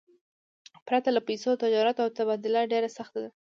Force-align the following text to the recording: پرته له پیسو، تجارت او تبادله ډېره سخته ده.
پرته 0.87 1.09
له 1.15 1.21
پیسو، 1.27 1.51
تجارت 1.63 1.97
او 2.03 2.09
تبادله 2.17 2.61
ډېره 2.71 2.89
سخته 2.97 3.19
ده. 3.23 3.29